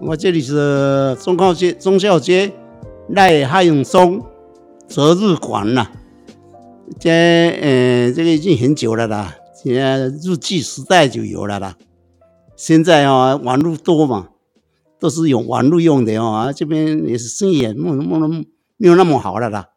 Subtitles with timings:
[0.00, 2.50] 我这里是忠孝街，忠孝街
[3.10, 4.22] 赖汉松
[4.86, 5.86] 择日馆呐。
[6.98, 11.76] 这呃，这个已经很久了啦，现在日据时代就有了啦。
[12.56, 14.28] 现在啊，网络多嘛，
[14.98, 16.52] 都是用网络用的啊。
[16.52, 19.70] 这边也是生意也没没没没有那么好了啦。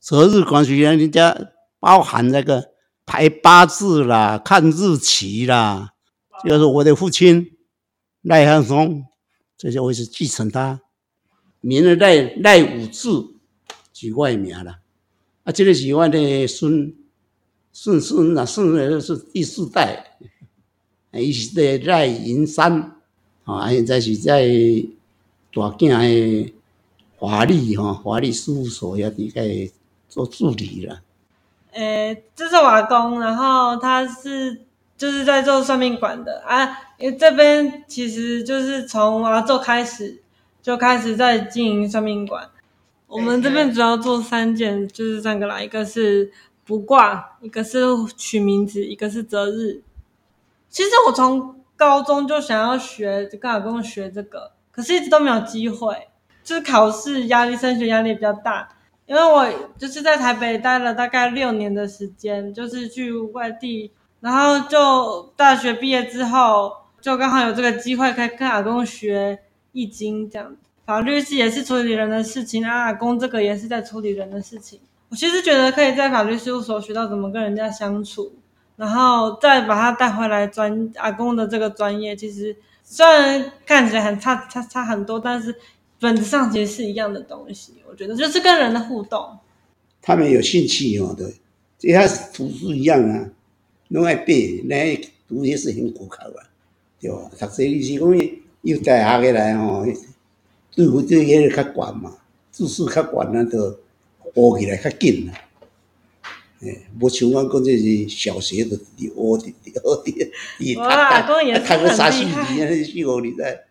[0.00, 1.36] 择日馆虽然人家
[1.80, 2.70] 包含那个
[3.04, 5.90] 排八字啦、看日期啦，
[6.44, 7.52] 就是我的父亲
[8.22, 9.04] 赖汉松。
[9.56, 10.80] 这些我是继承他，
[11.60, 13.08] 名字赖赖武志，
[13.92, 14.78] 取外名了。
[15.42, 16.94] 啊，这个是我的孙
[17.72, 20.16] 孙孙啊，孙是第四代，
[21.12, 22.97] 一是在赖银山，
[23.48, 24.46] 啊，现在是在
[25.52, 26.54] 大件的
[27.16, 29.42] 华丽哈华丽事务所要离开
[30.08, 31.00] 做助理了。
[31.72, 34.62] 诶，这是瓦工，然后他是。
[34.98, 40.20] 就是在做算命馆的啊，因为这边其实就是从阿祖开始
[40.60, 42.50] 就开始在经营算命馆。
[43.06, 46.32] 我们这边主要做三件，就是三个啦，一个是
[46.66, 47.78] 卜卦，一个是
[48.16, 49.82] 取名字，一个是择日。
[50.68, 56.08] 其实我从高中就想要学，就跟阿公学这个，可是一直都没有机会，
[56.44, 58.68] 就是考试压力、升学压力比较大。
[59.06, 59.48] 因为我
[59.78, 63.92] 就是在台北待了大概六年的时间，就是去外地。
[64.20, 69.38] 然后就大学毕业之后，就刚好有这个机会，可以跟阿公学
[69.70, 70.56] 易经这样。
[70.84, 74.80] 法律系也是处理人的事情，啊，阿公这个也是在处理人的事情。
[75.08, 78.32] 我其实觉得可以在法律事务所学到怎么跟人家相处，
[78.78, 82.16] 然后再把他带回来专阿公的这个专业。
[82.16, 85.54] 其实虽然看起来很差差差很多，但是
[86.00, 87.74] 本质上其实是一样的东西。
[87.90, 89.36] 我觉得就是跟人的互动。
[90.00, 91.34] 他们有兴趣哦，对，
[91.78, 93.28] 这还是图书一样啊。
[93.88, 94.96] 拢爱背，那
[95.26, 96.48] 读也是很苦靠啊，
[97.00, 97.30] 对吧？
[97.32, 98.08] 读书你是讲
[98.62, 99.86] 又大学个来哦，
[100.74, 101.24] 对不对？
[101.24, 102.14] 也是较悬嘛，
[102.52, 103.80] 知识较悬啊，就
[104.34, 105.30] 学起来较紧
[106.98, 112.82] 无像我讲这是小学的学的学的，哇，阿公也是很厉害。
[112.82, 113.64] 四五年在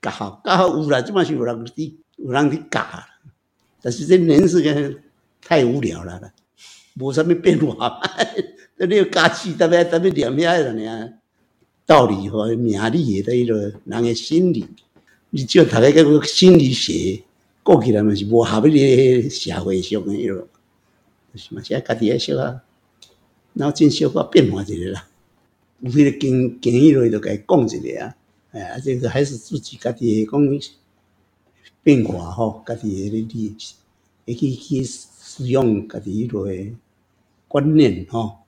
[0.00, 2.86] 教教有啦，即摆是有人伫有人伫教，
[3.82, 4.94] 但是这年时间
[5.42, 6.32] 太无聊了啦，
[6.98, 8.00] 无啥物变化。
[8.76, 11.10] 你要加气，特别特别念遐个呢
[11.84, 14.64] 道理和命理的迄个人的心理，
[15.30, 17.24] 你只要读个个心理学，
[17.64, 20.46] 过起来嘛是无合你社会上的迄个，
[21.38, 21.62] 是嘛？
[21.62, 22.60] 现在家己要小可，
[23.54, 25.08] 脑筋小可变化一下啦。
[25.80, 28.16] 有迄个经经验落就该讲一下啊。
[28.52, 30.40] 哎，这个还是自己家己讲
[31.82, 33.56] 变化吼，家己的理，
[34.26, 36.76] 会去去使用家己迄个
[37.48, 38.38] 观念吼。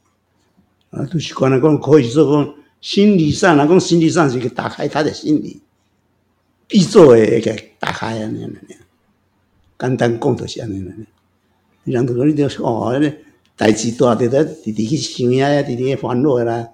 [0.90, 5.62] 啊，都是讲来讲可以说讲心理上，来讲心理上是去打开他的心理，
[6.66, 8.82] 必做诶一个打开啊，那样那样。
[9.78, 10.94] 简单讲就是安尼啦。
[11.84, 13.12] 人都讲你着哦，那
[13.56, 16.68] 代志大着得直直去想呀，直直去烦恼啦。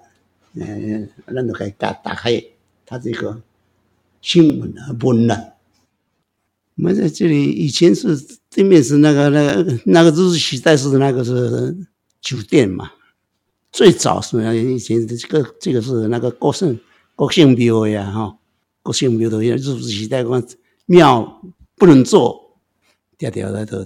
[0.55, 2.43] 诶，咱着该打打开
[2.85, 3.41] 他这个
[4.21, 5.53] 新闻啊，文啊。
[6.75, 8.17] 我们在这里以前是
[8.49, 11.75] 对面是那个那个那个日治时代是那个是
[12.21, 12.91] 酒店嘛。
[13.71, 16.79] 最早是以前这个这个是那个国姓
[17.15, 18.37] 国姓庙呀哈，
[18.81, 20.43] 国姓庙的日治时代光
[20.85, 21.41] 庙
[21.75, 22.57] 不能做，
[23.17, 23.85] 条条的都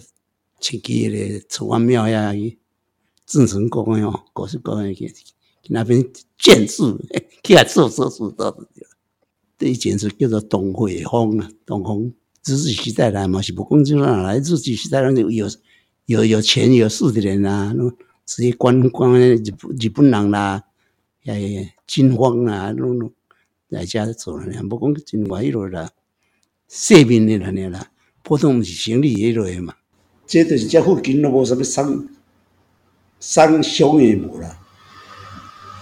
[0.63, 2.33] 请去的城隍庙呀，
[3.25, 5.13] 郑成功呀，各式各样去
[5.67, 6.01] 那边
[6.39, 6.97] 建筑，
[7.43, 8.65] 去来做做做到的。
[9.57, 12.13] 这以前是叫做东会风啊，东风
[12.45, 15.49] 日治时代来嘛是不讲就哪来，日治时代人有有
[16.05, 17.75] 有有钱有势的人啊。
[18.25, 19.43] 这些官官日
[19.79, 20.63] 日本人啦，
[21.25, 23.11] 诶，军方啊，拢拢
[23.69, 25.91] 在家做了呢，不讲真外一路啦，
[26.69, 27.91] 市民的那啦，
[28.23, 29.75] 普通是生理迄类嘛。
[30.25, 32.07] 这都是这附近都无什么商
[33.19, 34.59] 商商业无啦，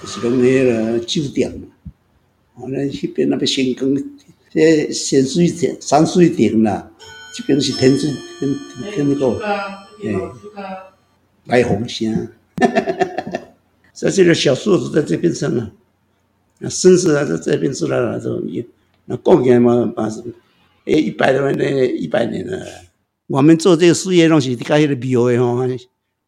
[0.02, 1.68] 就是讲那个酒店嘛。
[2.56, 3.96] 哦，那迄边那边新光，
[4.52, 6.92] 这山水亭山水亭啦，
[7.36, 8.56] 这边是天水天
[8.92, 9.28] 天那个，
[10.04, 10.16] 诶。
[11.48, 12.08] 白虹虾，
[13.96, 15.72] 所以这个小树子在这边生了，
[16.60, 18.64] 那孙子啊在这边出来了，都有
[19.06, 20.22] 那过年嘛，八十，
[20.86, 22.64] 哎，一百多年，一百年了。
[23.32, 25.66] 我们做这个事业东西，跟那个庙的哈，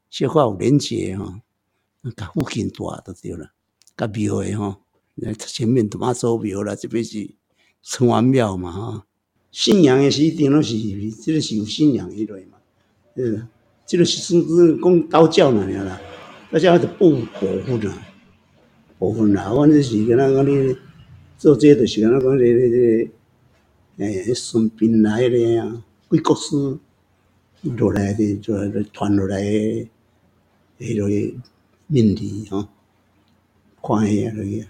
[0.09, 1.41] 小可有连结哈，
[2.01, 3.51] 那附近大都对了，
[3.93, 4.79] 跟庙的哈，
[5.15, 7.29] 那前面他妈祖庙了，这边是
[7.81, 9.05] 城隍庙嘛哈，
[9.51, 10.77] 信仰的是一定都是，
[11.21, 12.57] 这个是有信仰一类嘛，
[13.15, 13.49] 嗯，
[13.85, 15.99] 这个是甚至讲道教那样啦，
[16.51, 17.91] 道教是不保护的，
[18.97, 20.73] 保护啦，我这是跟他讲你
[21.37, 26.77] 做这个就是跟他讲这个这个，诶，孙膑来的呀，贵国师
[27.63, 28.53] 落来的，就
[28.91, 29.89] 传落来的，
[30.79, 31.39] 迄个
[31.87, 32.67] 命理吼，
[33.81, 34.65] 看下那个，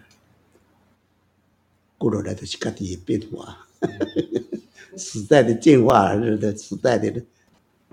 [1.97, 3.67] 过落来就是家己的变化。
[4.95, 7.11] 时代的进化，这个时代的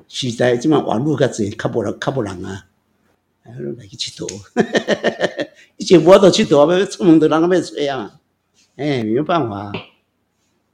[0.07, 2.67] 时代，即马网络较济，较无人，较无人啊，
[3.45, 4.29] 来去佚佗。
[5.79, 8.21] 以前我都佚佗，要出门都人要催啊，
[8.77, 9.73] 哎，没有办法，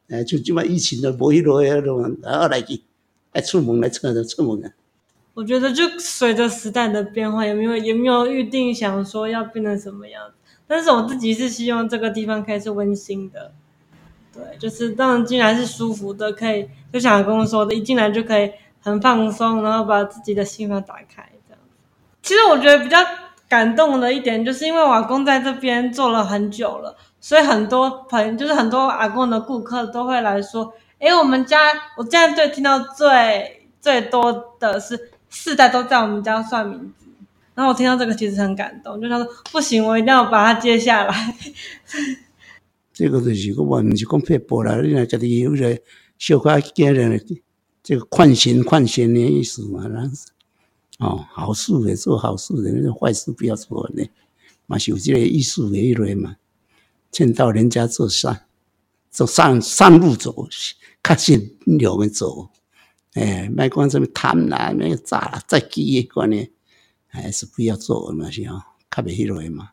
[0.09, 2.83] 哎，就即马疫情都无迄落迄落，然后来去
[3.37, 4.73] 爱出门来出就出门啊。
[5.35, 10.35] 我觉得就随着时代的变化，有没有有没有预定想说要变成什么样子？
[10.67, 13.53] 但是我自己是希望这个地方可以是温馨的。
[14.33, 18.51] 对，就是让人进来是舒服的，可以就像跟我说的，一进来就可以
[18.81, 21.61] 很放松，然后把自己的心房打开这样。
[22.23, 22.99] 其实我觉得比较
[23.49, 31.59] 感动的一点，就是因为我阿公在这边做了很久了，所以很多朋友，就是很多阿公的顾客都会来说：“哎，我们家
[31.97, 37.07] 我现在最听到最最多的是四代都在我们家算名字。”
[37.55, 41.37] 然后我听到这个其实很感动，就他说：“不行，我一定要把它接下来。”
[42.93, 45.79] 这个就是我们是讲撇步啦，你若家己有个
[46.19, 47.19] 小可惊人，
[47.83, 50.29] 这个劝贤劝贤的意思嘛，那是
[50.99, 54.03] 哦，好事的做好事的，坏事不要做呢，
[54.67, 56.37] 嘛是有这个意思的一类嘛，
[57.13, 58.47] 劝导人家做善，
[59.17, 60.47] 走上上路走，
[61.03, 62.51] 较善良的走，
[63.15, 66.51] 哎，卖讲什么贪婪，那个诈啦，再记的观念，
[67.07, 69.71] 还是不要做嘛，是哦，较袂迄类嘛。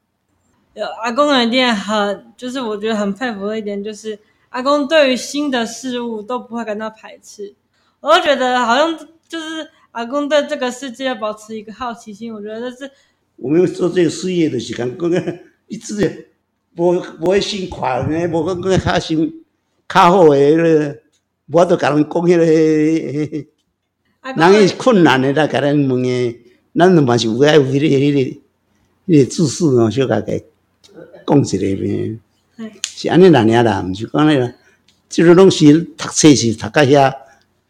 [0.76, 4.18] 有阿公的一点很，就是我觉得很佩服的一点，就是
[4.48, 7.54] 阿公对于新的事物都不会感到排斥。
[8.00, 8.98] 我都觉得好像
[9.28, 12.34] 就是阿公对这个世界要保持一个好奇心。
[12.34, 12.90] 我觉得这是
[13.36, 16.33] 我们做这个事业的时间，讲个一直
[16.76, 19.44] 无无会心宽的，无讲讲较心
[19.88, 21.00] 较好的个，
[21.52, 22.44] 我都甲人讲迄个，
[24.36, 26.36] 人伊困难的来甲咱问的，
[26.76, 28.40] 咱都嘛是有爱有迄个迄个
[29.08, 30.42] 迄个知识哦，小可个。
[31.26, 32.18] 讲一个呗，
[32.84, 34.54] 是安尼那尔啦，毋是讲迄个，
[35.08, 37.14] 即个拢是读册是读到遐，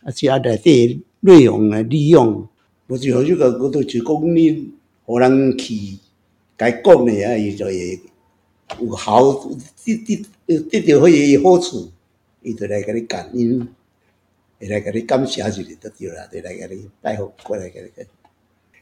[0.04, 2.48] 啊，只啊内底内容来利用，
[2.88, 4.72] 无就好就个个都就讲你，
[5.06, 6.00] 互人去
[6.58, 8.00] 该讲的啊，伊就会
[8.80, 9.34] 有好
[9.86, 9.98] 得
[10.46, 11.92] 得得到迄个好处，
[12.42, 13.68] 伊就来甲你感恩，
[14.60, 18.04] 会来甲你感谢一下就对啦，就来甲你拜福过来甲你，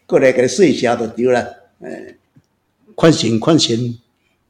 [0.05, 1.47] 过来甲你说谢就对啦，
[1.81, 2.17] 诶，
[2.95, 3.99] 宽心宽心。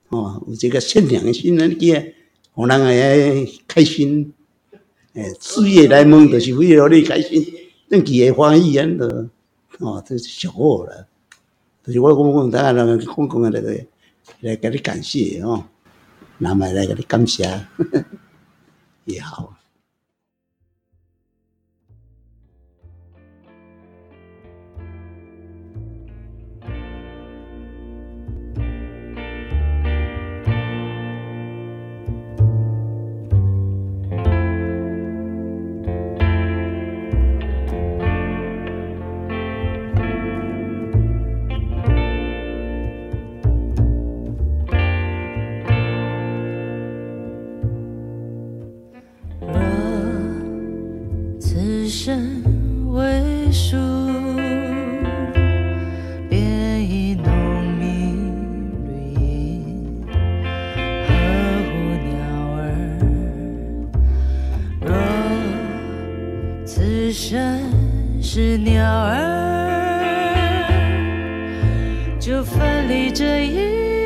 [0.10, 2.14] 哦，有这个善良的心，人家
[2.54, 4.34] 互人会开心。
[5.14, 7.46] 诶，事业来门就是为了你开心，
[7.90, 9.30] 恁其会欢喜安的。
[9.80, 11.08] 哦，这是上好了。
[11.86, 13.86] 就是我讲讲，大家人讲讲的那个，
[14.40, 15.66] 来给你感谢哦，
[16.40, 18.06] 那么来给你感谢，呵 呵
[19.06, 19.61] 也好。
[72.32, 74.01] 就分离这一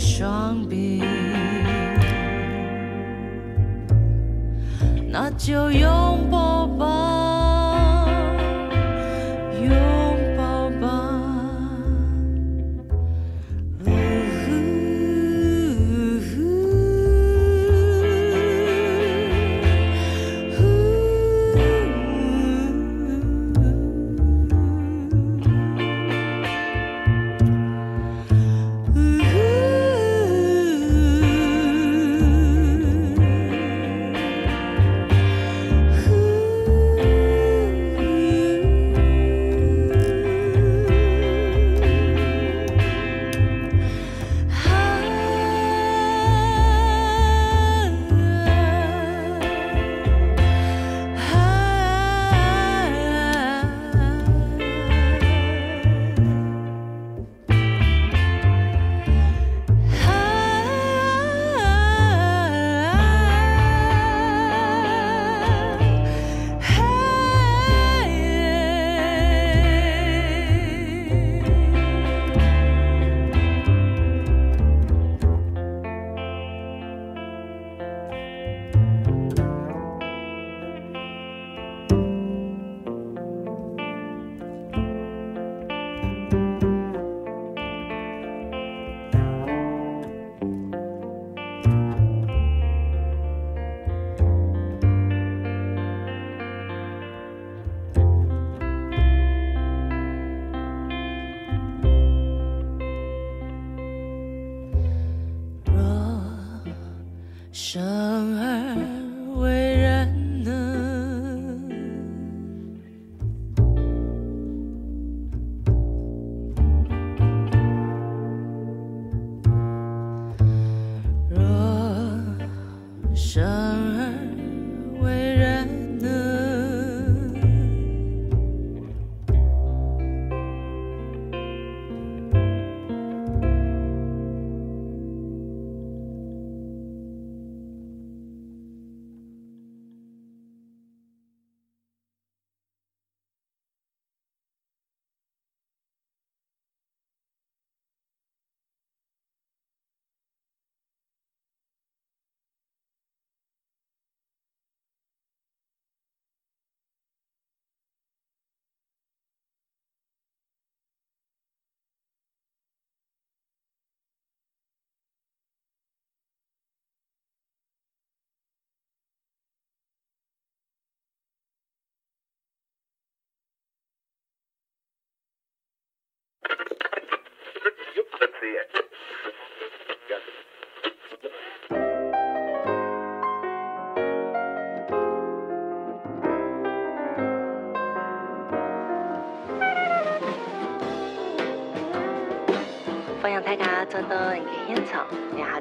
[0.00, 1.02] 双臂，
[5.10, 6.49] 那就拥抱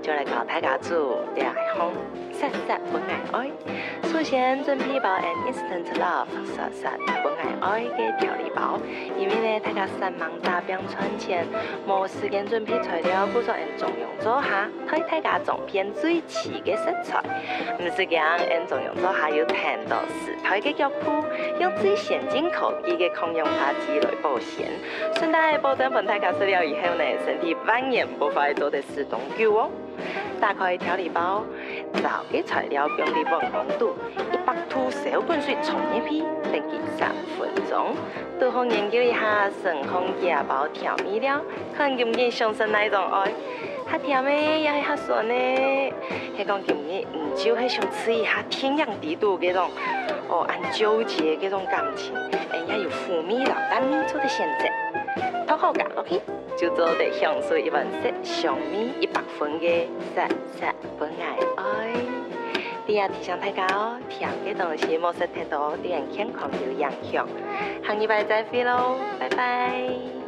[0.10, 1.94] 就来搞大家做恋爱红，
[2.34, 3.52] 杀杀不爱爱，
[4.12, 6.92] 首先准备包 an instant love，杀杀
[7.22, 8.80] 不爱爱嘅调理包，
[9.16, 11.46] 因为呢大家三忙大病存钱，
[11.88, 17.22] 冇时间准备材料，故作按中庸做下，睇大家总编最齐嘅食材，
[17.80, 21.24] 唔是讲按中庸做下要谈到食材嘅脚谱，
[21.60, 24.68] 用最先进科技嘅抗氧化剂来保鲜，
[25.16, 27.56] 顺带保证本大家食了以后呢身体。
[27.68, 29.70] 万年不坏做的是东久哦。
[30.40, 31.44] 打开调理包，
[31.96, 33.96] 找个材料，用低温温度，
[34.32, 36.22] 一百度小滚水冲一批，
[36.52, 37.96] 等佢三分钟。
[38.40, 41.42] 都好研究一下深烘夹包调味料，
[41.76, 43.32] 看见唔见上身那种爱，
[43.86, 45.94] 哈甜的也系哈酸的，
[46.38, 49.70] 还讲见唔见唔就系想吃一下天壤地度嗰种，
[50.30, 56.22] 哦，按纠结嗰种感情，人家有负面老干米做的选择，好好噶，OK，。
[56.58, 60.28] 就做得香水一万色，香米一百分的杀
[60.60, 62.29] 杀不爱爱。
[62.90, 67.28] 你也提醒大家哦，甜的东西莫食太多，对健康有影响。
[67.86, 70.19] 下礼拜再会喽，拜拜。